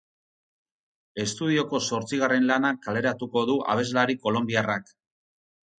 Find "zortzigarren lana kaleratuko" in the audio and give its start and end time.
1.89-3.47